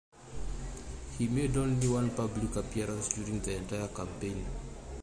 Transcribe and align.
He 1.19 1.27
made 1.27 1.55
only 1.55 1.87
one 1.87 2.09
public 2.15 2.55
appearance 2.55 3.09
during 3.09 3.39
the 3.41 3.55
entire 3.57 3.87
campaign. 3.89 4.43